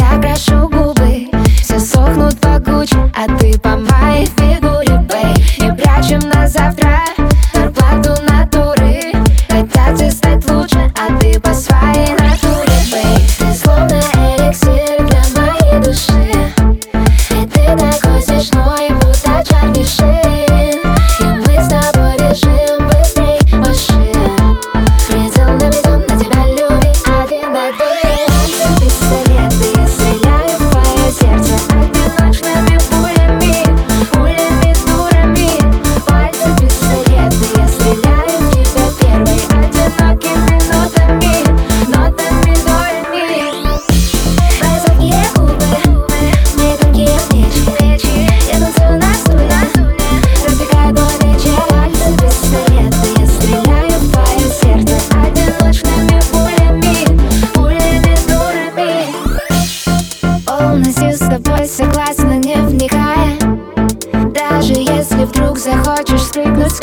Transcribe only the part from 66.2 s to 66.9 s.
спрыгнуть с